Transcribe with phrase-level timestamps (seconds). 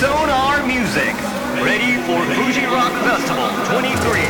[0.00, 1.12] Sonar Music.
[1.62, 4.24] Ready for Fuji Rock Festival 23.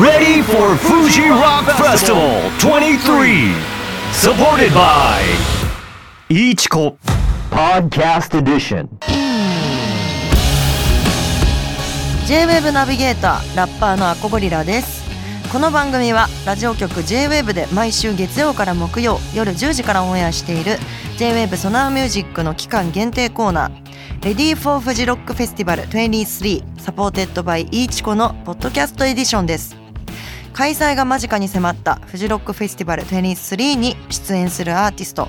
[0.00, 3.52] Ready for Fuji Rock Festival 23.
[4.12, 5.24] Supported by
[6.28, 6.96] Ichiko
[7.50, 8.88] Podcast Edition.
[12.28, 15.02] J-WAVE ナビゲーターラッパーのアコゴリラです
[15.52, 20.78] この番組はラジオ局 J-WAVE で毎週月曜から木曜夜10時からオンエアしている
[21.18, 23.91] J-WAVE ソナーミュージックの期間限定コーナー
[24.22, 29.74] Ready for フジロックフェスティバル23 supported by いいちこのポッドキャストエディションです。
[30.52, 35.26] 開催が間近に迫ったフジロックフェスティバル23に出演するアーティスト。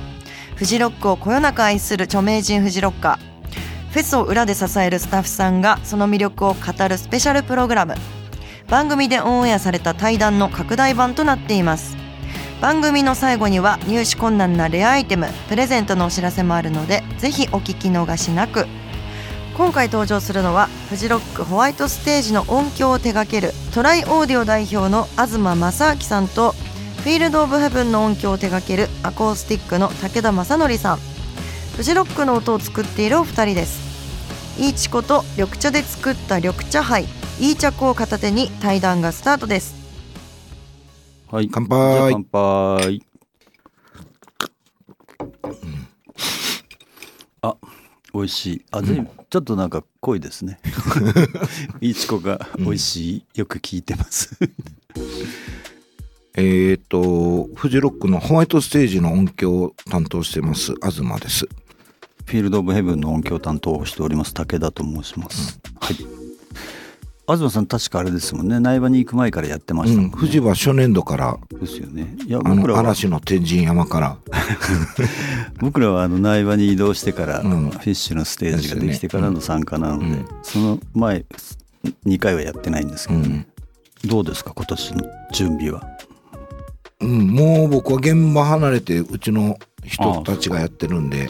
[0.56, 3.92] フジロックをこよなく愛する著名人フジロッカー。
[3.92, 7.96] フェスを裏で支えるスタッフさんがその魅力を語るスペシャルプログラム。
[8.70, 11.98] 番組でオンエアされた対談の拡大版となっています。
[12.62, 18.68] 番組の最後には入手困難なレアアイテムプレゼントのお知らせもあるのでぜひお聞き逃しなく。
[19.56, 26.54] 今回登場するのはフジロックホワイトステージの音響を手掛けるトライオーディオ代表の東正明さんと
[27.04, 30.98] フィールド・オブ・ヘブンの音響を手掛けるアコースティックの武田正則さん。
[31.76, 34.58] フジロックの音を作っているお二人です。
[34.58, 37.06] いいちこと緑茶で作った緑茶杯。
[37.42, 39.76] いい茶粉を片手に対談がスタートです。
[41.30, 41.50] はい。
[41.52, 42.12] 乾杯。
[42.14, 43.13] 乾杯。
[48.14, 48.66] 美味しい。
[48.72, 50.60] あ、ぜちょっとなんか濃いですね。
[51.82, 53.26] いちこが美味しい。
[53.36, 54.38] よく聞いてます。
[56.36, 61.48] えっ、とフジロックのホワイトステージの音響を担当してます東です
[62.26, 65.60] フィールド・オブ・ヘブンの音響担当をしております武田と申します。
[65.80, 66.13] はい。
[67.26, 68.60] 東さん確かあれですもんね。
[68.60, 70.12] 苗場に行く前からやってましたもんね。
[70.14, 70.20] うん。
[70.20, 71.38] 富士は初年度から。
[71.60, 72.16] ですよね。
[72.26, 74.18] いや僕らは嵐の天神山から。
[75.60, 77.70] 僕らはあの苗場に移動してから、うん。
[77.70, 80.26] フィッシュのステージができてからの参加なので、うん。
[80.44, 81.26] その前
[82.06, 83.20] 2回はやってないんですけど。
[83.22, 83.48] ね、
[84.04, 85.82] どうですか今年の準備は？
[87.00, 91.30] うん、もう僕は現場離れてうちの人たちがやってるんで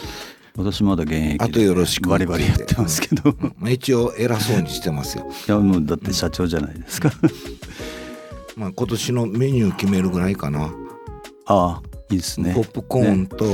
[0.55, 2.09] 私まだ現役であとよろしく。
[2.09, 3.31] バリバリやってますけど。
[3.31, 7.11] いまあ一応偉そうにしてますよ、やもうだって社長じゃないですか。
[8.55, 10.71] まあ、今年のメニュー決めるぐらいかな、
[11.47, 11.81] ああ
[12.11, 12.53] いいですね。
[12.53, 13.45] ポップコーンと、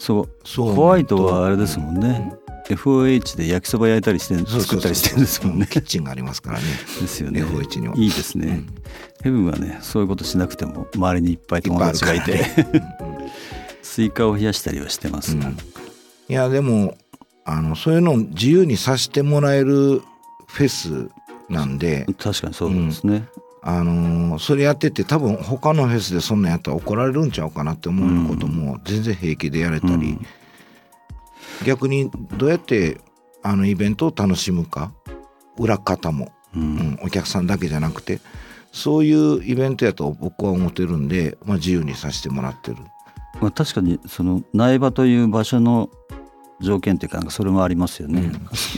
[0.00, 2.32] そうそうホワイトはあれですもんね、
[2.68, 5.68] FOH で焼きそば焼いたりして作ったりしてるんですもんね。
[5.70, 6.64] キッチンがありますからね。
[7.00, 7.44] ですよね。
[7.44, 8.64] FOH にはいいですね、
[9.22, 9.56] ヘブンは。
[9.56, 12.44] ねそういうことしなくても周りにいっぱい友達がいて
[13.82, 15.56] スイカを冷やしたりはしてますが、うん
[16.28, 16.96] いやでも
[17.44, 20.00] あのそういうのを自由にさせてもらえる
[20.46, 21.10] フェス
[21.48, 23.28] なんで、確かにそうですね、
[23.62, 30.26] あのーそれやってて多分他のフェスでそんなんやったら怒られるんちゃうかなって思うようなことも全然平気でやれたり、うん。
[31.66, 32.98] 逆にどうやって
[33.42, 34.92] あのイベントを楽しむか。
[35.58, 36.62] 裏方も、うん。
[36.62, 36.98] うん。
[37.02, 38.20] お客さんだけじゃなくて。
[38.72, 42.78] そういうイベントやと僕は思ってるんで、まあ、自由にさせてもらってる。
[43.42, 45.90] まあ、確かにその苗場という場所の
[46.62, 48.32] 条件っていうかなんかそれもありますよね、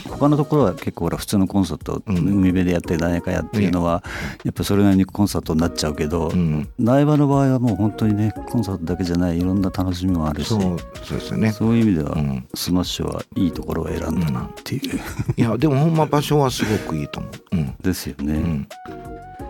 [0.09, 2.17] 他のところは結構ほら普通のコンサート、うん。
[2.17, 4.03] 海辺でやって何かやっていうのは
[4.43, 4.51] や。
[4.51, 10.61] っぱそれなりにコンサートになっちゃうけど、うん、苗場の場合はもう本当にねコンサートだけじゃないいろんな楽しみもあるしそう
[11.03, 11.51] そうですよね。
[11.51, 12.47] そういう意味では、うん。
[12.53, 14.99] スマッシュはいいところを選んだなっていう、
[15.37, 17.55] いやでもほんま場所はすごくいいと思う。
[17.57, 17.75] うん。
[17.81, 18.67] ですよね、うん。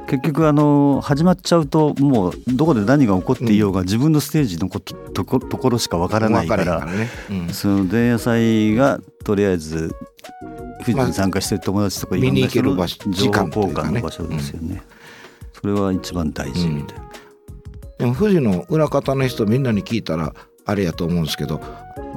[0.07, 7.09] 結局あの始まっちゃうともうどこで何が起こっていようが、自分のステージのこととこところしかわからないからね。
[7.29, 7.49] うん。
[7.49, 9.95] その前夜祭がとりあえず
[10.85, 12.75] 富士に参加してる友達とかいろんな人の
[13.13, 14.81] 情報交換の場所ですよね。
[15.53, 17.05] それは一番大事みたいな。
[17.99, 20.33] でも富士の裏方の人みんなに聞いたら
[20.65, 21.61] あれやと思うんですけど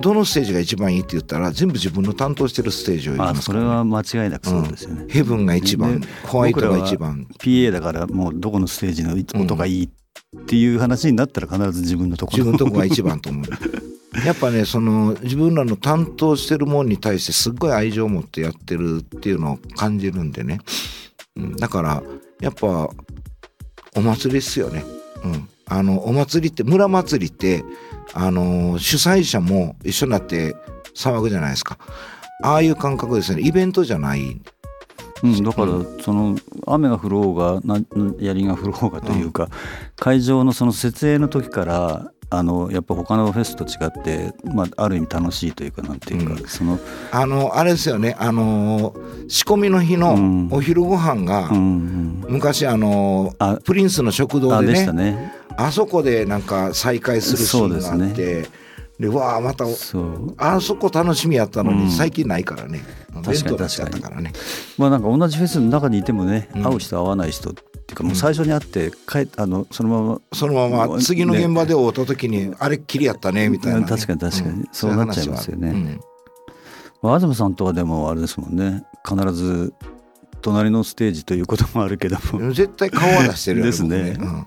[0.00, 5.06] どのステージが一番いいって言ったら全部自分の担当してるステージを言いあますね、それは間違いなくそうですよね。
[5.08, 7.26] ヘブンが一番でホワイトが一番。
[7.38, 12.38] PA だからもうどこのステージの音がいいっていう話になったら必ず自分のところ。
[12.38, 13.44] 自分のとこが一番と思う
[14.28, 20.58] やっぱねその自分らの担当してるもんに対してすっごい愛情を持ってやってるっていうのを感じるんでね、
[21.34, 22.02] うん、だから
[22.38, 22.90] やっぱ
[23.96, 24.84] お祭りっすよね、
[25.25, 27.64] うん、あのお祭りって村祭りって
[28.12, 30.54] あの主催者も一緒になって
[30.94, 31.78] 騒ぐじゃないですか。
[32.44, 33.40] ああいう感覚ですね。
[33.40, 34.40] イベントじゃない。
[35.22, 35.72] うん、だから
[36.02, 36.36] その
[36.66, 37.81] 雨が降ろうがな
[38.20, 39.48] 槍が降ろうがというか、
[39.96, 46.46] 会場のその設営の時からあのやっぱ他のフェスと違って、まあ、ある意味楽しいというかなんていうか、うん。
[46.46, 46.78] その、
[47.10, 48.94] あのあれですよねあの
[49.28, 50.48] 仕込みの日のうん。
[50.50, 55.32] お昼ご飯が、うんうん、昔あのあプリンスの食堂あでねたね。
[55.56, 58.46] あそこでなんか再会するシーンがあって、
[59.00, 59.64] でわあまた
[60.36, 61.90] あそこ楽しみやったのに、うん。
[61.90, 62.81] 最近ないからね。
[63.14, 64.32] 確かに弁当にしちゃったからね。
[64.76, 66.62] まあなんか同じフェスの中にいてもね、うん。
[66.62, 67.54] 会う人会わない人っ
[67.88, 74.69] ていうかもう最初に会って帰っあのそのままそのまま次の現場で会った時に、あれっきりやったねみたいなね、確かに確かに。
[74.73, 75.99] そうなっちゃいますよね。
[77.02, 78.85] まあ東さんとはでもあれですもんね。
[79.08, 79.73] 必ず
[80.43, 82.38] 隣のステージということもあるけども。
[82.40, 84.17] うん絶対顔は出してるですね。
[84.19, 84.46] 僕うん。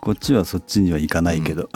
[0.00, 1.68] こっちはそっちには行かないけど、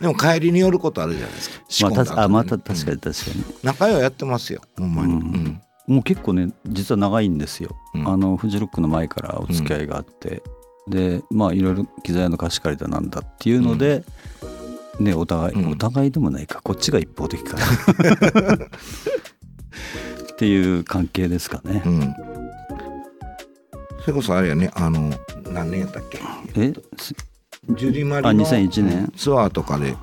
[0.00, 1.64] でも帰りに寄ることあるじゃないですか。
[1.68, 8.08] 仕まあ、たあまた確かうんに確かに、仲良いやってますよほんまに、ううんんもう結構ね実は長いんですよ、うん。
[8.08, 10.42] あのフジロックの前からお付き合いがあって、
[10.88, 14.04] でまあいろいろ機材の貸し借りだなんだっていうので、
[15.00, 15.72] ねお互い、うん。
[15.72, 16.60] お互いでもないか。
[16.62, 17.64] こっちが一方的かな。
[20.32, 21.82] っていう関係ですかね。
[21.84, 22.14] う、ん。
[24.00, 25.12] それこそあれやねあの
[25.50, 26.18] 何年やったっけ？
[26.56, 26.72] え？
[26.98, 27.14] す
[27.70, 29.10] ジュディ・マリのあ2001年うん。
[29.16, 29.94] ツアーとかで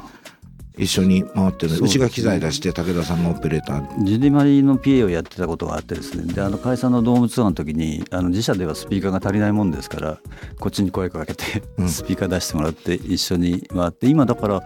[0.79, 4.03] 一緒に回ってるそううちが機材出して武田さんがオペレーター。
[4.05, 6.33] ジュディマリの PA をやってたことがあってですね。
[6.33, 10.19] であの解散のドームツアーの時にあの自社ではスピーカーが足りないもんですから
[10.57, 11.89] こっちに声かけてうん。
[11.89, 14.63] スピーカー出してもらって一緒に回って今だから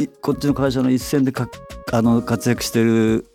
[0.00, 1.48] いこっちの会社の一線でか
[1.92, 3.26] あの活躍してる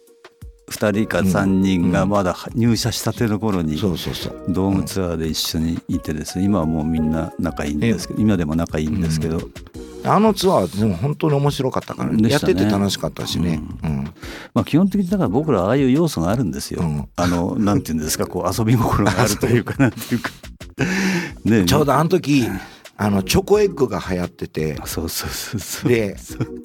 [0.69, 6.45] 2人か3人がまだ入社したての頃にドームツアーで一緒にいてですね。
[6.45, 9.41] 今はもうみんな仲いいんですけど今でも仲いいんですけど
[10.03, 12.29] あのツアーでも本当に面白かったからね。
[12.29, 13.61] やったてて楽しかったしね。
[13.83, 14.03] うん。
[14.53, 16.81] まあ基本的にだから僕らああいう要素があるんですよ。
[16.81, 17.09] うん。
[17.15, 19.75] あのなんていうんですかこう遊び心があるというか。
[19.77, 20.21] なんていう。
[20.21, 20.29] か。
[21.45, 21.65] ね。
[21.65, 22.47] ちょうどあの時
[22.97, 24.75] あのチョコエッグが流行ってて。
[24.85, 25.89] そうそうそうそう。
[25.89, 26.15] で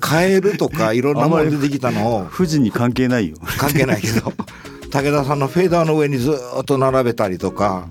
[0.00, 2.26] カエルとかいろんなもの出てきたのを。
[2.26, 3.36] 富士に関係ないよ。
[3.58, 4.32] 関係ないけど。
[4.90, 7.88] 武田さんのフェーダーの上にずーっと並べたりとか。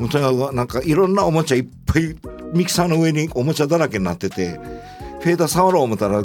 [0.00, 2.16] もうとにかくなんかいろんなおもちゃいっぱい
[2.52, 4.58] ミキサーの上におもちゃだらけになってて
[5.20, 6.22] フェーダー触ろう思ったら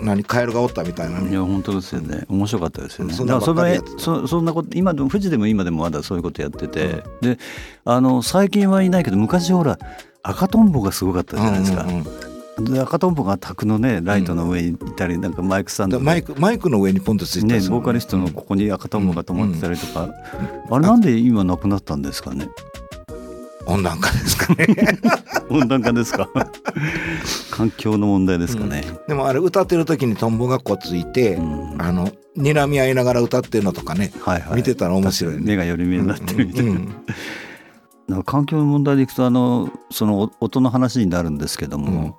[0.00, 2.24] 何カエルがおったみたいないねや本当ですよね。
[2.28, 3.14] 面白かったですよね。
[3.14, 7.38] そんなだからそそそんなこと今でも富士でも今でもまだそういうことやってて、で
[7.84, 9.78] あの最近はいないけど昔ほら
[10.22, 11.84] 赤とんぼがすごかったじゃないですか。
[11.84, 11.96] うんうん
[12.58, 12.64] うん。
[12.72, 20.10] で赤とんぼが卓のねライトの上にいたり、なんかマイクスタンドでだマイクマイクの上にポンとついてたね、ボーカリストのここに赤とんぼが止まってたりとか、
[20.70, 22.48] あれなんで今なくなったんですかね？
[23.66, 24.66] 温暖化ですかね。
[25.50, 26.28] 温暖化ですか？
[27.50, 31.82] 環境の問題ですかね、でもあれ歌ってる時にトンボがこうついて、うん。
[31.82, 34.56] あの睨み合いながら歌ってるのとかね、はいはい。
[34.56, 35.40] 見てたら面白いね。
[35.42, 36.94] 目が寄り目になってるみたいな,、うんうん。
[38.08, 42.18] なんか環境の問題でいくとあのその音の話になるんですけども、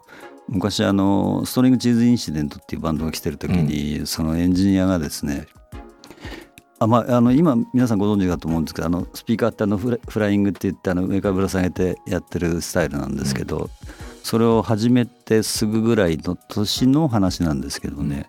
[0.49, 5.47] 昔あのストリングチーズインシデントっていうバンドが来てる時に、そのエンジニアがですね
[6.79, 13.69] あまあ、あの今皆さんご存知だと思うんですけどあのスピーカーってあのフライングって言ってあの上からぶら下げてやってるスタイルなんですけど、
[14.23, 18.27] それを始めてすぐぐらいの年の話なんですけどね、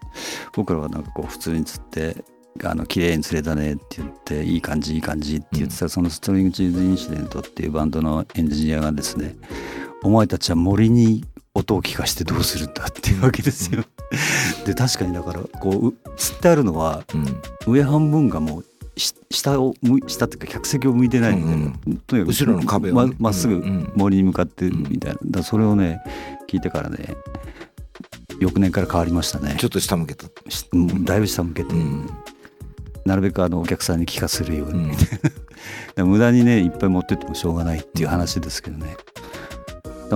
[0.54, 2.24] 僕らはなんかこう普通に釣って
[2.64, 9.36] あの綺麗に釣れたねって言っていい感じいい感じって言ってた、そのストリングチーズインシデントっていうバンドのエンジニアがですね
[10.02, 11.24] お前たちは森に
[11.58, 13.84] 音を聞かしてどうするんだっていうわけですよ。
[14.64, 17.72] で確かにだからこうう釣ってあるのはうん。
[17.72, 18.64] 上半分がもう
[18.98, 19.74] し下を
[20.06, 23.12] 下っていうか客席を向いてないみたいな、とにかく後ろの壁をね。
[23.18, 26.00] ままっすぐうんうん森に向かってみたいな、だそれをね
[26.48, 27.16] 聞いてからね
[28.40, 29.56] 翌年から変わりましたね。
[29.58, 32.08] ちょっと下向けた、しうんだいぶ下向けて、うん。
[33.04, 34.90] なるべくあのお客さんに聞かせるように、
[35.96, 36.08] うん。
[36.08, 38.96] 無駄にねいっぱい持ってってもしょうがないっていう話ですけどね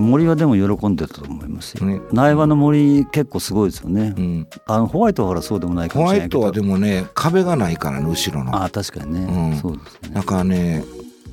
[0.00, 2.00] 森はでも喜んでたと思いますよ、ね。
[2.12, 4.48] 苗場の森結構すごいですよね、うん。
[4.66, 6.38] あのホワイトはほらそうでもないかホワもしれないけど。
[6.38, 8.56] イトはでもね壁がないからね後ろの。
[8.56, 9.56] ああ確かにね、うん。
[9.56, 10.10] そうですね。
[10.14, 10.84] だからね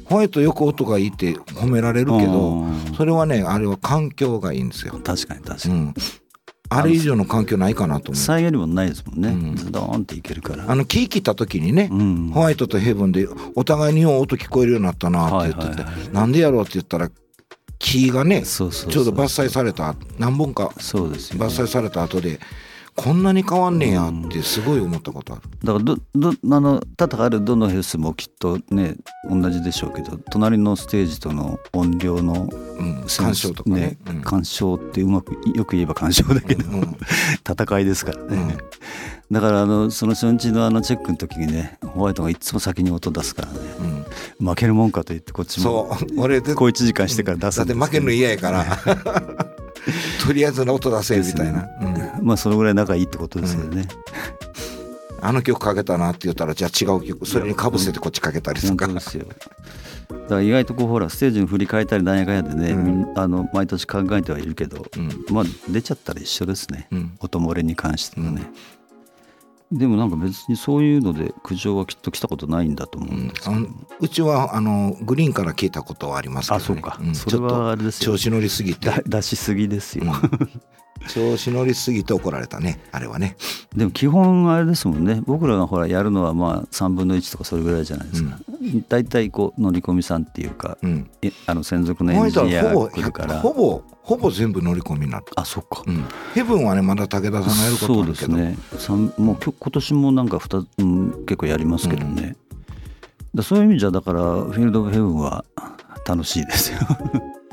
[0.05, 2.93] ホワイトよく音がいいって褒められるけどうん。
[2.97, 5.93] それはねあれは環境がいいんですよ、確かに確かに、うん、
[6.69, 8.15] あれ以上の環境ないかなと思う。
[8.15, 9.55] 遮るもんないですもんね、うん。
[9.55, 10.65] ズドーンっていけるから。
[10.67, 12.31] あの木切った時にね、うん。
[12.33, 17.09] ホワイトとヘブンでお互いに音聞こえるようになったなって言ってて、はなんでやろうって言ったら
[17.79, 22.39] 木がねそうそうそうちょうど伐採された何本か伐採された後で
[22.99, 25.41] こんなに変わんねえやってすごい思ったことある。
[25.63, 28.95] だからどどあの多々あるどのフェスもきっとね
[29.29, 33.97] 同じでしょうけど隣のステージとの音量のうん、鑑賞とかね。
[34.07, 34.21] うん。
[34.21, 36.97] 鑑賞ってうまくよく言えば鑑賞だけど、うん
[37.49, 38.57] 戦いですからね、うん。
[39.31, 43.59] だからあのその初日のあのチェックの時にねホワイトがいつも先に音出すからね。
[44.39, 44.47] うん。
[44.47, 46.19] 負けるもんかと言ってこっちもそう。
[46.19, 48.65] 俺でこう1時間してから出すだって負けるの嫌やから。
[50.25, 51.88] とりあえずの音出せみたいな、うん
[52.23, 53.87] まあそのぐらい仲いいってことですよね、
[55.21, 59.25] あの曲かけたなって言ったらじゃあ違う曲それにかぶせてこっちかけたりとか本当ですよ。
[60.09, 63.13] だから意外とこうほらステージに振り返ったりなんやかんやでね、うん。
[63.15, 65.25] あの毎年考えてはいるけど、うん。
[65.29, 67.11] まあ出ちゃったら一緒ですね、うん。
[67.19, 68.49] 音漏れに関してはね、
[69.71, 73.67] でもなんか別にそういうので苦情はきっと来たことないんだと思うんですけど、あの
[73.99, 76.97] うちはあのグリーンから聞いたことはありますけど、ね、あそうか。
[77.03, 77.13] ん。
[77.13, 78.13] それはあれですよ。
[78.13, 78.89] 調子乗りすぎて。
[78.89, 80.05] だ出しすぎですよ、
[81.07, 83.35] 調子乗りすぎて怒られたねあれはね。
[83.75, 85.21] でも基本あれですもんね。
[85.25, 88.37] 僕らがほらやるのはまあ3分の1とかそれぐらいじゃないですか、
[88.89, 91.09] 大体こう乗り込みさんっていうか、うん。
[91.21, 93.39] えあの専属のエンジニアが来るから。
[93.39, 96.03] ほぼほぼ全部乗り込みになる、あそっか、うん、
[96.33, 98.35] ヘブンはねまだ武田さんがやることそうあるけど。
[98.35, 99.11] ですね。
[99.17, 102.35] もう今年もなんか2、うん、結構やりますけどね、
[103.35, 105.45] だそういう意味じゃだからフィールド・オブ・ヘブンは
[106.07, 106.79] 楽しいですよ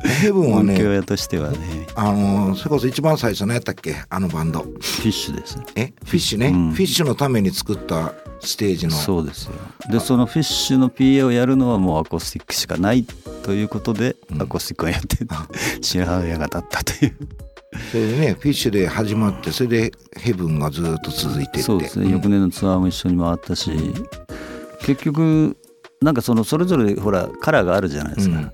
[0.07, 1.87] ヘブンは音響ね屋としてはね。
[1.95, 3.97] あのそれこそ一番最初のやったっけ？
[4.09, 4.61] あのバンド。
[4.61, 5.59] フィッシュです。
[5.75, 5.93] え？
[6.05, 6.73] フィッシュね、うん。
[6.73, 8.93] フィッシュのために作ったステージの。
[8.93, 9.53] そうですよ。
[9.91, 13.05] でそのフィッシュの PA をやるのはもうアコースティックしかない
[13.43, 14.43] ということで、うん。
[14.43, 15.49] アコースティックをやってあ。
[15.81, 17.17] 白羽屋が立ったという。
[17.91, 21.63] それでねフィッシュで始まってそれでヘブンがずっと続いてって。
[21.63, 22.11] そうですね、ん。
[22.11, 23.71] 翌年のツアーも一緒に回ったし
[24.81, 25.57] 結局
[26.01, 28.53] なんかそのそれぞれほらカラーがあるじゃないですか、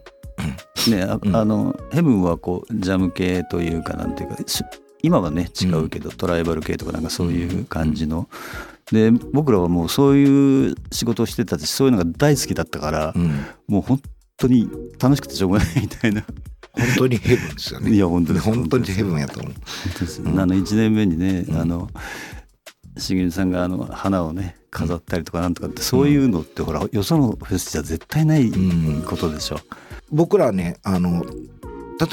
[0.91, 1.37] ねあ,、うん。
[1.37, 4.65] あのヘブンはこうジャム系というかなんていうかし
[5.03, 8.29] 今はね違うけど、トライバル系とかなんかそういう感じの、
[8.93, 13.45] で僕らはもうそういう仕事をしてたしそういうのが大好きだったから、うん。
[13.67, 14.01] もう本
[14.37, 14.69] 当に
[15.01, 16.23] 楽しくてしょうがないみたいな。
[16.75, 17.91] 本当にヘブンですよね。
[17.91, 18.45] いや本当です。
[18.45, 19.53] 本当にヘブンやと思う。
[20.41, 21.91] あの1年目にね、あの
[22.97, 29.03] しげるさんがあの花をね飾ったりとかなんとかってそういうのってほらよそのフェスじゃ絶対ないん。
[29.03, 29.59] ことでしょ、
[30.13, 31.29] 僕らねあの例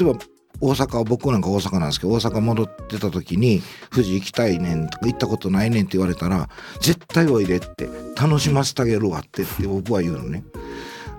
[0.00, 0.18] えば
[0.62, 6.48] 大阪僕なんか大阪なんですけど大阪戻ってた時に「富士行きたいねん」とか「行ったことないねん」って言われたら
[6.80, 7.88] 「絶対おいで」って
[8.20, 10.44] 「楽しませてあげるわ」ってって僕は言うのね。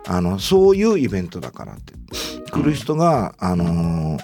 [0.07, 1.93] あのそういうイベントだからって。
[2.51, 4.19] 来る人があのー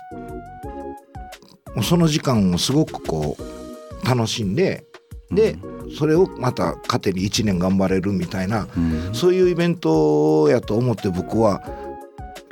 [1.84, 4.84] その時間をすごくこう楽しんで
[5.30, 5.58] で、
[5.98, 9.10] それをまた糧に1年頑張れるみたいなうん。
[9.14, 11.62] そういうイベントやと思って僕は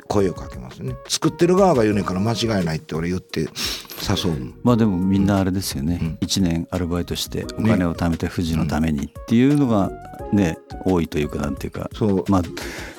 [0.06, 0.94] 声をかけますね。
[1.08, 4.54] 作ってる側が言うねんから間違いないって俺言って誘う。
[4.62, 6.18] まあでもみんなあれですよね、うん。
[6.20, 9.90] 1年アルバイトしてお金を貯めて富士のためにっていうのが
[10.32, 11.90] ね多いというかなんていうか。
[11.94, 12.24] そう。
[12.28, 12.42] まあ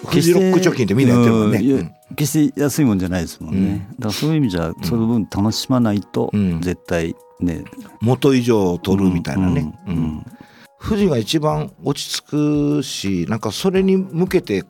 [0.06, 1.94] フジロック貯金ってみんなやってるもんね。
[2.16, 6.62] 決して安いもんじゃないですもんね、だからそういう意味じゃその分楽しまないとうん。
[6.62, 7.66] 絶対ね、
[8.02, 9.94] 元以上を取るみたいなね、うん。
[9.94, 10.26] うん。
[10.82, 14.64] 富士が一番落ち着くしなんかそれに向けて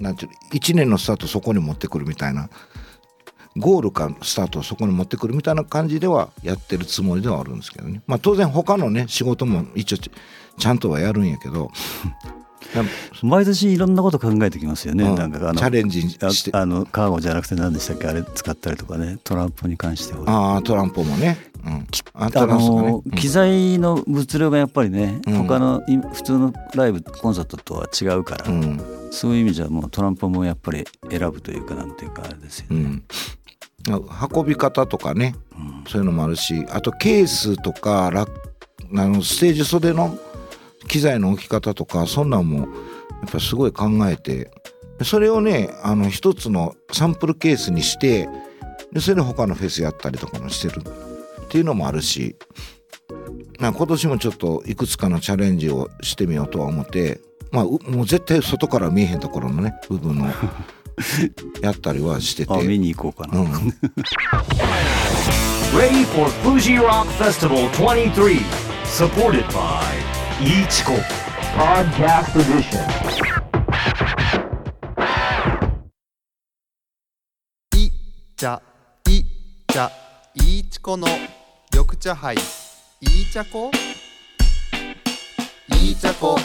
[0.00, 2.48] なんていう1年のスタートそこに持ってくるみたいな。
[3.58, 8.02] ゴールかスタートをそこに持ってくるみたいな感じではやってるつもりではあるんですけどね。
[8.06, 11.70] まあ当然他のね仕事も一応ちゃんとはやるんやけど。
[13.22, 15.14] 毎年いろんなこと考えてきますよね、うん。
[15.14, 16.50] なんかあのチャレンジして。
[16.56, 18.08] ああのカーゴじゃなくて何でしたっけ？
[18.08, 19.18] あれ使ったりとかね。
[19.24, 20.24] トランプに関しては。
[20.26, 25.34] ああトランプもね、うん、あの機材の物量がやっぱりね、うん。
[25.46, 28.62] 他のい普通のライブコンサートとは違うから、うん。
[28.62, 28.80] うん
[29.12, 33.02] そういう意味じゃもうトランプもやっぱり選ぶというかなんていうかあれですよね。
[33.88, 34.04] うん。
[34.36, 35.36] 運び方とかね。
[35.88, 40.18] そういうのもあるしあとケースとかラあのステージ袖の
[40.86, 42.68] 機材の置き方とかそんなんもやっ
[43.30, 44.50] ぱすごい考えて
[45.02, 48.28] それをねあの一つのサンプルケースにして
[48.92, 52.36] でそれで他のフェスやったりとかもしてるっていうのもあるし
[53.58, 60.26] まあ今年もちょっといくつかのチャレンジをしてみようとは思ってまあうもう絶対外から見えへんところのね部分の
[61.60, 62.54] やったりはしてて。
[62.54, 63.40] あ見に行こうかな。
[63.40, 63.74] うん
[65.76, 68.40] Ready for Fuji Rock Festival 23.
[68.84, 70.05] Supported by
[70.38, 70.92] Ichiko.
[71.56, 72.84] Podcast Edition.
[77.74, 77.90] い
[78.36, 78.60] 茶
[79.08, 79.24] い
[79.72, 79.90] 茶
[80.34, 81.06] いいちこの
[81.72, 82.36] 緑茶杯。
[83.00, 83.70] いい茶こ？
[85.80, 86.38] いい茶こ。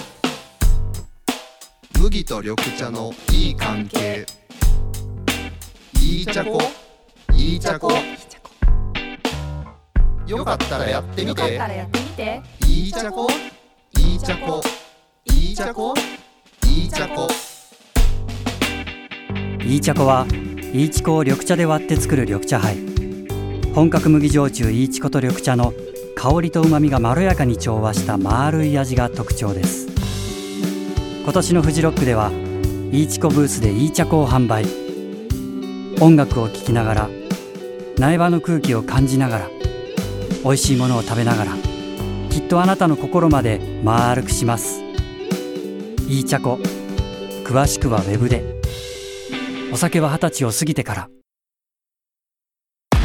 [1.99, 4.25] 麦と緑茶のいい関係。
[6.01, 6.61] いい茶こ？
[7.33, 7.91] いい茶こ？
[10.25, 12.41] よかったらやってみよかってたらやってみて。
[12.67, 13.27] いい茶こ？
[14.21, 14.61] いい茶こ
[15.33, 15.93] いい茶こ
[16.67, 17.27] いい茶こ
[19.65, 20.27] いい茶粉は
[20.73, 22.77] いいちこを緑茶で割って作る緑茶杯。
[23.73, 25.73] 本格麦焼酎いいちこと緑茶の
[26.15, 29.87] 香りと旨みがまろやかに調和した丸い味が特徴です。
[31.23, 32.31] 今年のフジロックでは
[32.91, 34.65] いいちこブースでいい茶粉を販売。
[35.99, 37.09] 音楽を聴きながら
[37.97, 39.49] 苗場の空気を感じながら
[40.43, 41.60] 美味しいものを食べながら
[42.31, 44.81] きっとあなたの心まで丸くします
[46.07, 46.59] いい茶粉
[47.43, 48.61] 詳しくはウェブで
[49.73, 51.09] お酒は二十歳を過ぎてから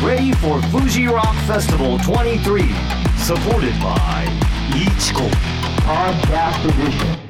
[0.02, 2.62] Ready for Fuji Rock Festival 23.
[3.18, 4.26] Supported by
[4.76, 5.22] いちこ
[5.84, 7.25] Podcast Edition.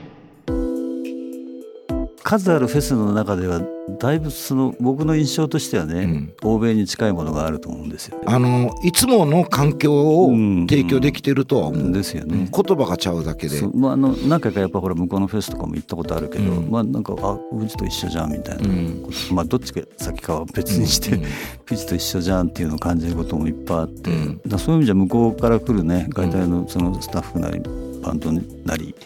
[2.26, 3.60] 数あるフェスの中では
[4.00, 6.34] だいぶその僕の印象としてはね、うん。
[6.42, 8.24] 欧米に近いものがあると思うんですよね。
[8.26, 12.36] あのいつもの環境をうん提供できてるとは思う、ですよね。
[12.36, 13.62] うん言葉がちゃうだけで。
[13.72, 16.68] まあ、あの何回かやっぱほら向こうのフェスとかも行ったことあるけど、うん。
[16.68, 19.08] まあなんかあ富士と一緒じゃんみたいな、うん。
[19.30, 21.24] まあどっちが先かは別にして、うん。
[21.64, 24.40] 富士と一緒じゃんっていうのを感じることもいっぱいあって、うん。
[24.44, 27.60] だそういう意味じゃ向こうから来るね外体のそのスタッフなり
[28.02, 28.96] バンドなり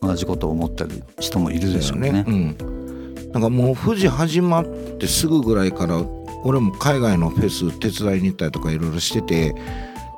[0.00, 2.24] 同じことを思ったり人もいるでしょうね。
[2.26, 2.56] うん、
[3.32, 4.64] なんかもう富士始まっ
[4.98, 6.02] てすぐぐらいから
[6.44, 9.54] 俺も海外のフェス手伝いに行ったりとかいろいろしてて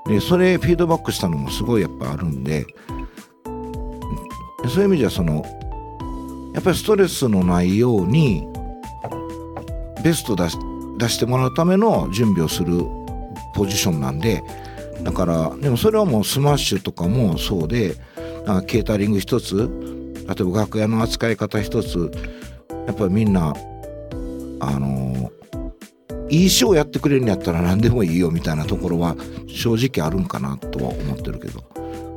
[0.06, 2.66] でそれフィードバックしたのもすごいやっぱあるんで
[4.68, 5.44] そういう意味じゃその
[6.54, 8.46] やっぱりストレスのないように
[10.02, 10.58] ベスト出し
[10.99, 12.84] 出してもらうための準備をする
[13.54, 14.42] ポジションなんで
[15.02, 17.96] だからでもそれはもうスマッシュとかもそうで
[18.47, 19.56] なんかケータリング一つ
[20.26, 22.11] 例えば楽屋の扱い方一つ
[22.87, 23.54] やっぱりみんな
[24.61, 25.32] あの
[26.30, 29.16] いいショーやってくれるんやったら何でもいいよみたいなところは
[29.49, 31.64] 正直あるんかなとは思ってるけど。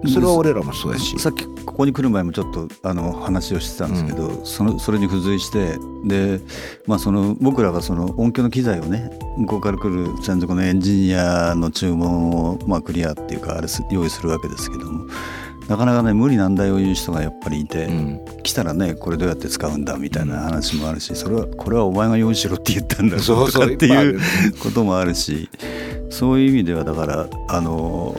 [0.06, 1.18] それは俺らもそうやし。
[1.18, 6.42] さっきここに来る前もちょっとあの話をしてたんですけど、そのそれに付随してで、
[6.86, 15.06] まあ、その僕らがその音響の機材をね向こうから来る専属のエンジニアの注文を、まあ、クリアっていうかあれ用意するわけですけども。
[15.68, 18.20] なかなかね無理難題を言う人がやっぱりいて、うん。
[18.44, 24.20] 来たらねこれどうやって使うんだみたいな話もあるしそれはこれはお前が用意しろって言ったんだとかっていう
[24.60, 25.50] こともあるし
[26.10, 28.14] そういう意味ではだからあの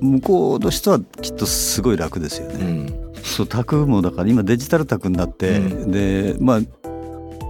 [0.00, 2.54] 向こうとしてはきっとすごい楽ですよね。
[2.64, 3.12] うん。
[3.22, 6.60] そう卓もだから今デジタル卓になって、うでまあ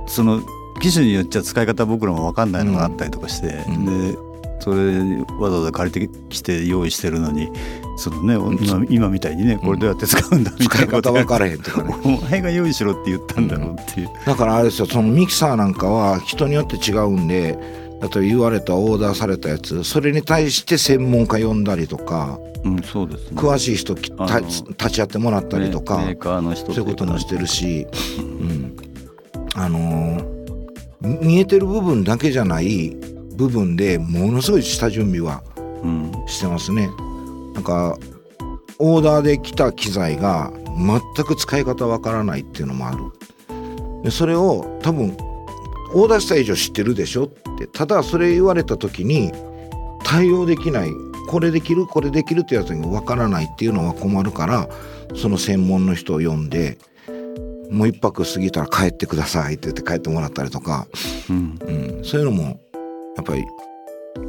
[0.06, 0.40] その
[0.80, 4.12] 機種によっちゃ使い方僕らも分かんないのがあったりとかして、うん。
[4.12, 4.18] で
[4.66, 4.98] それ
[5.38, 7.48] わざわざ借りてきて用意してるのに
[7.96, 8.34] そのね
[8.66, 11.94] 今今みたいにねこれどうやって使うんだみた使いいなこと方分からへんとかね。
[12.04, 23.40] お前が用意しろって言ったんだろうっていう、だからあれですよそのミキサーなんかは人によって違うんで例えば言われたオーダーされたやつそれに対して専門家呼んだりとかうんそうですね。
[23.40, 27.86] 詳しい人た立ち会ってもらったりとか、メーカーの人そういうこともしてるし、
[28.18, 28.76] うん、
[29.54, 30.36] あのー
[31.00, 32.96] 見えてる部分だけじゃない
[33.36, 35.42] 部分でものすごい下準備は
[35.82, 36.12] うん。
[36.26, 36.90] してますね。
[37.54, 37.96] なんか
[38.78, 42.98] オーダーで来た機材が全く使い方わからないっていうのもある。
[44.02, 45.16] でそれを多分
[45.94, 47.66] オーダーした以上知ってるでしょって。
[47.66, 49.32] ただそれ言われた時に
[50.04, 50.90] 対応できない。
[51.28, 54.68] これできるこれできるってやつがわからないっていうのは困るから
[55.16, 56.78] その専門の人を呼んで
[57.70, 60.86] もう一泊過ぎたら帰ってくださいって言って帰ってもらったりとか、
[61.28, 61.58] うん。
[61.60, 62.60] うん、そういうのも
[63.16, 63.44] やっぱり。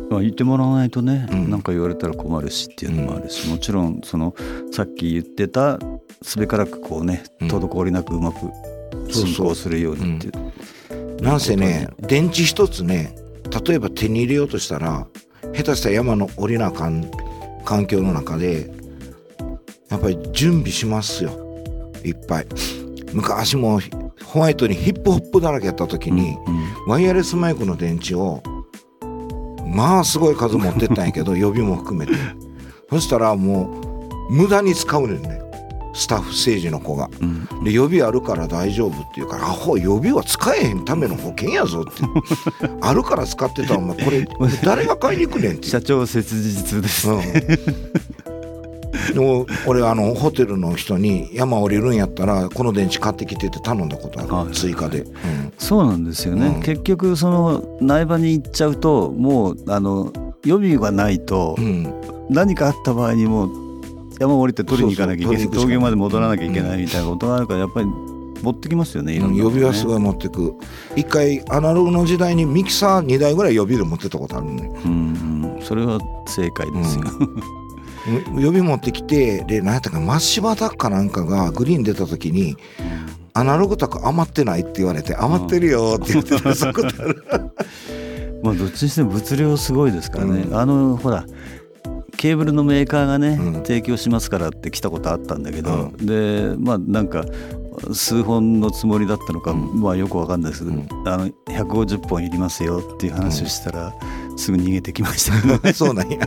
[0.10, 1.50] まあ、言ってもらわないとね、うん。
[1.50, 4.34] なんか言われたら困るしっていうのもあるし、もちろんその
[4.72, 5.80] さっき言ってた
[6.22, 7.48] すべからくこうねうん。
[7.48, 8.38] 滞りなくうまく
[9.10, 11.22] 進行するようにっていう。
[11.22, 13.16] なんせね電池一つね
[13.66, 15.08] 例えば手に入れようとしたら
[15.54, 17.10] 下手したら山の降りなあかん
[17.66, 18.70] 環境の中で
[19.90, 21.32] やっぱり準備しますよ。
[22.04, 22.48] いっぱい。
[23.14, 23.80] 昔も
[24.24, 26.92] ホワイトにヒップホップだらけやった時に、うん。
[26.92, 28.44] ワイヤレスマイクの電池を
[29.68, 32.14] まあすごい数持ってったんやけど 予備も含めて。
[32.90, 33.82] そしたらも
[34.30, 35.42] う無駄に使うねんね
[35.94, 37.10] スタッフ政治の子が。
[37.20, 37.64] うん。
[37.64, 42.04] で予備あるから大丈夫って言うから「アホ予備は使えへんための保険やぞ」って
[42.82, 44.28] 「あるから使ってたらお前これ
[44.64, 45.68] 誰が買いに行くねん」って。
[45.68, 47.22] 社長切実ですうん
[49.66, 55.06] 俺あのホテルの人に山降りるんやったらこの電池買ってきてって頼んだことある、追加で、
[55.58, 56.62] そうなんですよね、うん。
[56.62, 60.12] 結局その苗場に行っちゃうともうあの
[60.44, 61.66] 予備がないとうん。
[61.66, 61.68] う
[62.14, 63.50] ん何かあった場合にもう
[64.20, 65.48] 山降りて取りに行かなきゃいけない。
[65.48, 69.36] 東京まで戻らなきゃいけないみたいなことがあるからやっぱり持ってきますよねいろん。
[69.36, 70.54] 予備はすごい持ってく。
[70.96, 74.72] 一回アナログの時代にミキサー2台ぐらい予備で持ってたことあるね。
[74.86, 74.92] うん
[75.56, 75.62] うん。
[75.62, 77.06] それは正解ですよ、
[78.36, 82.56] 予備持ってきてで何やったか真柴だかなんかがグリーン出た時に
[83.34, 86.54] アナログタク余ってないって言われて余ってるよって言ってた。
[86.56, 86.82] そこ
[88.44, 90.56] まあどっちにしても物量すごいですからね、うん。
[90.56, 91.26] あのほら
[92.18, 93.54] ケーブルのメーカーがね、うん。
[93.64, 97.26] 提供しますからって来たことあったんだけど、でまあなんか
[97.94, 99.82] 数本のつもりだったのか、うん。
[99.82, 100.66] まあよくわかんないです。
[100.66, 101.08] けど、うん。
[101.08, 103.94] あの150本いりますよっていう話をしたら、
[104.36, 105.74] すぐ逃げてきましたけどね。
[105.78, 106.20] そうなんや、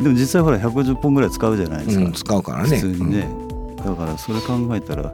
[0.00, 2.76] でも実際ほら150本ぐらい使うじゃないですか、うん、使うからね。
[2.76, 3.28] 普通にね、
[3.76, 5.12] だからそれ考えたら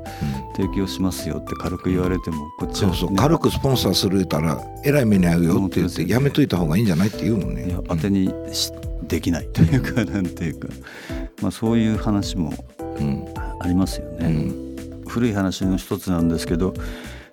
[0.56, 3.16] 提供しますよって軽く言われてもこっちは、ね、そうそう。
[3.16, 7.76] 軽くスポンサーする言ったらえらい目に遭うよって言ってやめといた方がいいんじゃないって言うもんね。
[7.88, 8.72] 当てにし
[9.08, 10.68] できないというかなんていうか、
[11.42, 13.26] まあ、そういう話もうん。
[13.62, 15.02] ありますよね、うん。
[15.06, 16.74] 古い話の一つなんですけど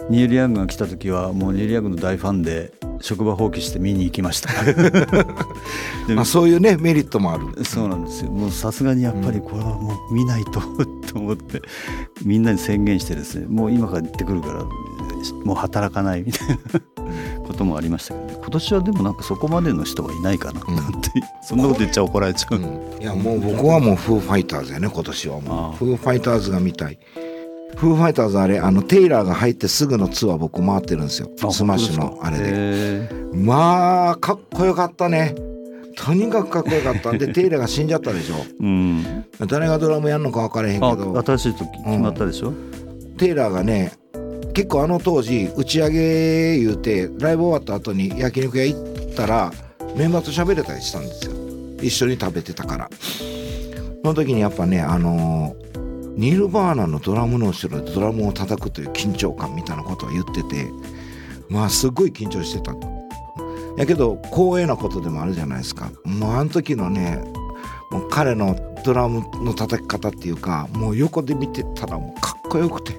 [0.10, 4.50] ニール・ヤングが来た時はもうニール・ヤングの大ファンで職場放棄して見に行きました。
[6.08, 7.64] でまあ、そういうねメリットもある。
[7.64, 8.32] そうなんですよ。
[8.32, 10.62] もうさすがにやっぱりこれはもう見ないと
[11.12, 11.62] と思って
[12.26, 14.64] みんなに宣言してですねもう今から行ってくるから
[15.44, 16.56] もう働かないみたいな
[17.48, 20.76] こともありましたけど、ね、今年はでもなんかそこまでの人はいないかなうん。
[20.76, 21.10] なんて、
[21.42, 23.02] そんなこと言っちゃ怒られちゃう、うん。
[23.02, 25.78] いやもう僕はもうフーファイターズやね今年はもう。
[25.78, 27.00] フーファイターズが見たい
[27.76, 31.30] フーファイターズあれあのテイラーが入ってすぐのツアー僕回ってるんですよ。
[31.42, 32.52] あスマッシュのあれで。
[33.08, 35.36] でまあかっこよかったね。
[35.96, 37.12] とにかくかっこよかった。
[37.12, 38.36] んで テイラーが死んじゃったでしょ。
[38.60, 39.26] うん。
[39.48, 42.54] 誰がドラムやんのか分からへんけあど新しい時決まったでしょ、
[43.18, 43.94] テイラーがね
[44.54, 48.80] 結構あの当時打ち上げ言うてライブ終わった後に焼肉屋行っ
[49.16, 49.54] たら
[49.96, 51.34] メンバーと喋れたりしたんですよ。
[51.82, 52.90] 一緒に食べてたから。
[54.02, 55.70] その時にやっぱねあのー
[56.20, 60.70] ニール・バーナーのドラムの後ろでドラムを叩くという緊張感みたいなことを言ってて
[61.48, 62.76] まあすっごい緊張してた
[63.78, 65.92] やけど光栄なことでもあるじゃないですか。
[66.04, 67.24] もうあの時のね
[67.90, 68.54] もう彼の
[68.84, 72.94] ドラムの叩き方っていうかもう横で見てたらもうかっこよくて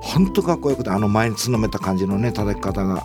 [0.00, 3.02] 本当かっこよくてあの前につのめた感じのね叩き方が、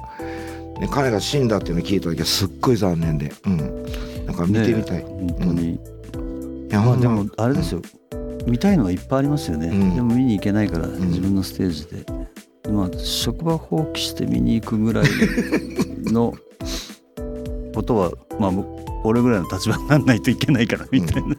[0.80, 3.34] ね、彼が死んだっていうのを聞いた時はすっごい残念で。
[3.46, 3.86] うん。
[4.28, 5.80] なんか見てみたい、ね本当に、い
[6.70, 7.10] やほんま。
[7.10, 7.82] まあでもあれですよ、
[8.46, 9.96] 見たいのはいっぱいありますよね、うん。
[9.96, 10.92] でも見に行けないから、ん。
[11.08, 12.06] 自分のステージで。
[12.72, 15.06] まあ職場放棄して見に行くぐらい
[16.06, 16.34] の
[17.74, 18.68] ことはまあ僕
[19.04, 21.36] 俺ぐらいの立場にならないといけないからみたいな、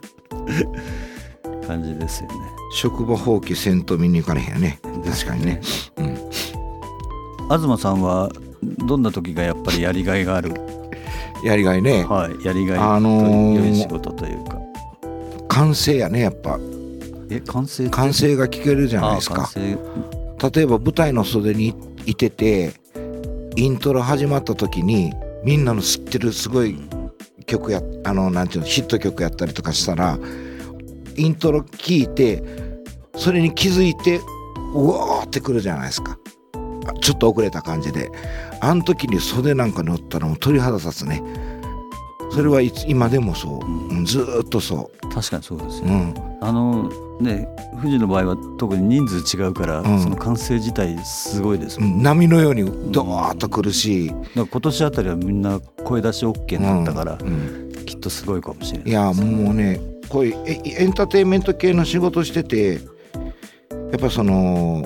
[1.67, 2.35] 感じですよね。
[2.75, 4.81] 職場放棄せんと見に行かれへんよね。
[5.05, 5.61] 確かにね。
[5.97, 6.19] うん。
[7.61, 8.31] 東さんは
[8.87, 10.55] どんな時がやっぱりやりがいがある、
[11.45, 12.05] やりがいね。
[12.05, 14.59] はい、やりがいあのとー良い仕事というか、
[15.49, 16.59] 完成やねやっぱ
[17.37, 19.51] え完成完成が聞けるじゃないですか。
[19.57, 22.75] 例えば舞台の袖にいてて
[23.57, 25.12] イントロ始まった時に
[25.45, 26.79] みんなの知ってるすごい
[27.47, 30.18] 曲やあのなんていうのヒット曲やったりとかしたら
[31.16, 32.42] イントロ聞いて
[33.16, 34.21] それに気づいて
[34.75, 36.18] うわーってくるじゃないですか。
[36.87, 38.11] あちょっと遅れた感じで。
[38.64, 41.21] あの時に袖なんかにおったらもう鳥肌立つね
[42.33, 45.85] それはいつ今でもそう、うんずーっとそ確かにそうですよ。
[45.87, 46.90] う、うん、あの
[47.21, 47.47] ね
[47.81, 50.03] 富士の場合は特に人数違うから、うん。
[50.03, 57.85] その完成自体すごいですもん、うん波のようにドワーッと来るし、だから今年あたりはみんな声出し OK になったから、うん。
[57.85, 58.88] きっとすごいかもしれない。
[58.88, 62.81] いやもうねこういうエエンターテインメント系の仕事しててや
[63.97, 64.85] っぱその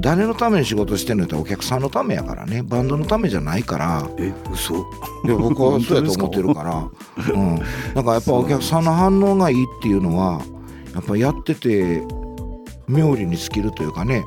[0.00, 2.62] 誰のために仕事してんのってお客さんのためやからね。
[2.62, 4.08] バンドのためじゃないから。
[4.18, 4.74] え嘘？
[4.74, 4.78] い
[5.28, 6.90] や僕はそうやと思ってるから、
[7.32, 10.42] うん、だからやっぱお客さんの反応がいいっていうのは
[10.94, 12.02] やっぱやってて
[12.88, 14.24] 妙利に尽きるというかね、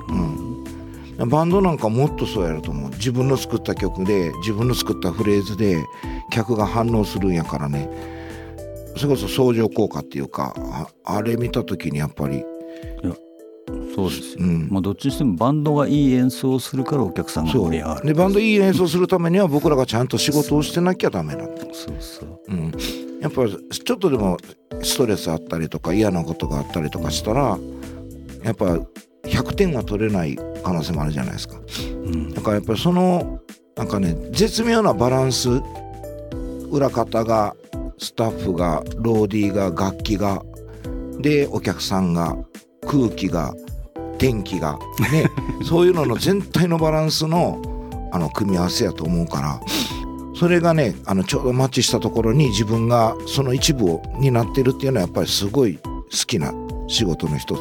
[1.20, 2.90] うん、バンドなんかもっとそうやると思う。
[2.92, 5.86] 自分の作った曲で自分の作ったフレーズで
[6.32, 7.90] 客が反応するんやからね。
[8.96, 12.44] それこそ相乗効果っていうかああれ見た時にやっぱり、
[13.96, 17.66] そうですよ、うん、まあどっちにしてもバンドがいい演奏をするからお客さんがそう。
[17.66, 18.08] 盛り上がる。
[18.08, 21.44] でバンドいい演奏するためには僕らがちゃんと仕事をしてなきゃダメな。
[21.44, 22.40] のそうそう。
[22.48, 22.72] うん、
[23.20, 24.38] やっぱちょっとでも
[24.82, 27.58] ストレスあったりとか嫌なことがあったりとかしたら
[28.44, 28.66] やっぱ
[29.24, 31.58] 100点は取れない可能性もあるじゃないですか。
[31.58, 32.34] うん。
[32.34, 33.42] だからやっぱりその
[33.76, 35.50] なんかね絶妙なバランス
[36.72, 37.56] 裏方が
[37.98, 40.44] スタッフがローディーが楽器が
[41.20, 42.38] でお客さんが
[42.88, 43.54] 空気が
[44.18, 44.80] 天気が
[45.12, 45.30] ね
[45.64, 47.62] そういうのの全体のバランスの
[48.12, 49.60] あの組み合わせやと思うから
[50.34, 56.54] それがねあのちょうどマッチしたところに自分がその一部をになってるっていうのはやっぱりすごい好きな
[56.88, 57.60] 仕事の一つ。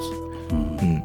[0.53, 0.59] うん。
[0.59, 1.05] うん。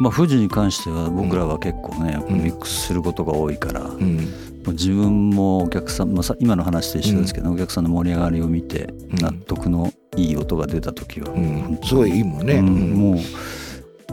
[0.00, 2.42] まあ富士に関しては僕らは結構ね、うん。
[2.42, 4.18] ミックスすることが多いから、もうん。
[4.18, 4.20] う
[4.68, 9.18] 自分もお客さん、まあ、さ今の話と一緒ですけど、お客さんの盛り上がりを見てうん。
[9.18, 11.78] 納得のいい音が出た時は、うん。
[11.82, 12.54] すごいいいもんね。
[12.54, 12.90] うんうん。
[12.90, 13.16] もう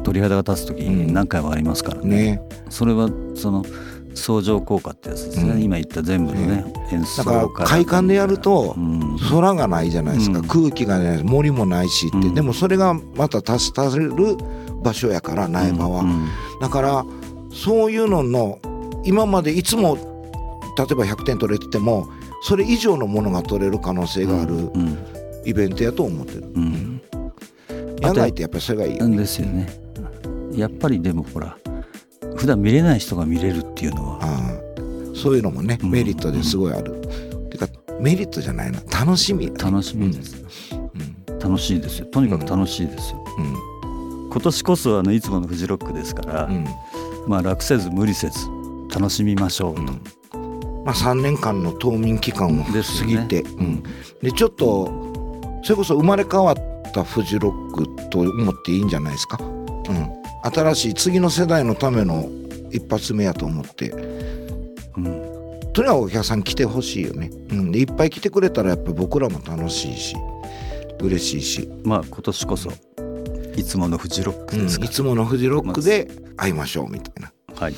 [0.03, 1.13] 鳥肌が立つ時うん。
[1.13, 2.41] 何回もありますからね、ね。
[2.69, 3.65] それはその
[4.15, 5.62] 相乗効果ってやつですね、うん。
[5.62, 9.17] 今言った全部のね、演奏だかからら快感でやるとうん。
[9.29, 10.47] 空がないじゃないですか、うん。
[10.47, 12.33] 空気がない森もないしって、うん。
[12.33, 14.38] でもそれがまた足される
[14.83, 16.27] 場所やから苗場は、うん。
[16.62, 17.05] だから
[17.51, 18.60] そういうのの
[19.03, 20.16] 今までいつも
[20.78, 22.08] 例えば100点取れてても
[22.44, 24.98] それ以上のものが取れる可能性があるうん
[25.46, 27.02] イベントやと思ってる、うん。
[28.02, 28.98] 野外ってやっぱりそれがいい。
[28.98, 29.70] よねですよね。
[30.54, 31.58] やっぱりでもほら
[32.36, 34.20] 普段見れない人が見れるっていうのは
[35.16, 35.92] そういうのもねうん。
[35.92, 37.02] メリットですごいある、
[37.50, 37.68] てか
[38.00, 38.82] メリットじゃないな。
[38.92, 39.58] 楽しみやね。
[39.58, 40.36] 楽しみです、
[40.74, 41.40] うん。
[41.40, 42.06] 楽しいですよ。
[42.08, 44.30] とにかく楽しいですよ、うん。
[44.30, 46.66] 今年こそあのいつものフジロックですから、うん。
[47.26, 48.40] まあ楽せず無理せず
[48.94, 49.94] 楽しみましょうと、
[50.88, 52.71] まあ、3年間の冬眠期間を過
[53.06, 53.84] ぎて、うん、
[54.21, 62.30] でちょっとそれこそ生まれ変わったフジロックと思っていいんじゃないですか、うん、新しい次の世代のための
[62.71, 63.89] 一発目やと思って。
[64.95, 65.38] うん。
[65.73, 70.15] とにかくお客さん来てほしいよね、うん、でいっぱい来てくれたらやっぱ僕らも楽しいし
[71.02, 72.71] 嬉しいし、まあ今年こそ
[73.56, 74.86] いつものフジロックうん、ですか？
[74.86, 77.32] ら、いつものフジロックで会いましょうみたいな。
[77.56, 77.76] はい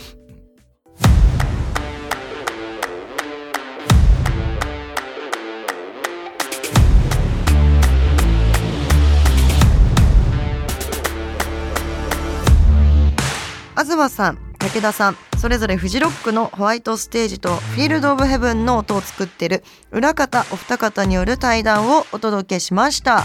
[13.90, 23.24] 東さん武田さんそれぞれフジロックのホワイトステージとフィールド・オブ・ヘブンの音を作ってる裏方お二方による対談をお届けしました。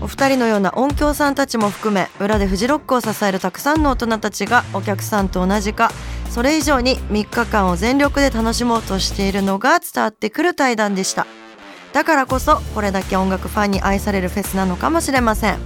[0.00, 5.90] お二人のような音響さんたちも含め裏でフジロックを支えるたくさんの大人たちがお客さんと同じか
[6.28, 11.26] それ以上に3日間を全力で楽しもうとしているのが伝わってくる対談でした。
[11.92, 15.58] だからこそこれだけ音楽ファンに愛されるフェスなのかもしれません。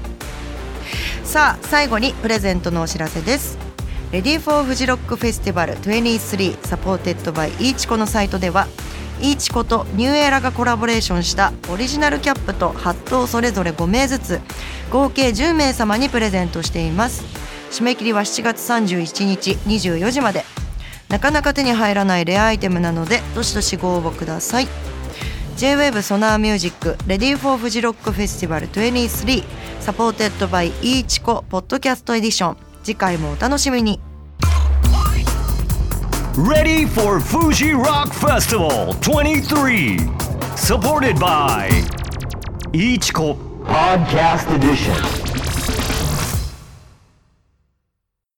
[1.24, 3.69] さあ最後にプレゼントのお知らせです。
[4.12, 8.66] Ready for フジロックフェスティバル23 supported by いいちこのサイトでは
[9.20, 14.40] いいちことニューエラがコラボレーションしたオリジナルキャップとハットをそれぞれ5名ずつ
[14.90, 17.22] 合計10名様にプレゼントしています。
[17.70, 20.44] 締め切りは7月31日24時まで。
[21.08, 24.68] なかなか手に入らないレアアイテムなのでどしどしご応募ください。
[25.56, 29.44] J-WAVE ソナーミュージック Ready for フジロックフェスティバル23
[29.80, 32.69] サポーテッドバイイーチコポッドキャストエディション。
[32.90, 34.00] 次回もお楽しみに
[36.34, 39.98] Ready for Fuji Rock Festival 23.
[40.56, 41.68] Supported by
[42.72, 45.19] Ichiko Podcast Edition.